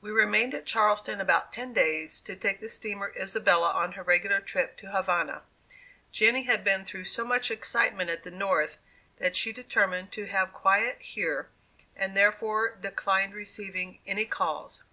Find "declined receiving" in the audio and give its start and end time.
12.76-13.98